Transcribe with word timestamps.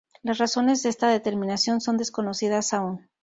Las 0.23 0.39
razones 0.39 0.81
de 0.81 0.89
esta 0.89 1.09
determinación 1.09 1.79
son 1.79 1.97
desconocidas 1.97 2.73
aún. 2.73 3.07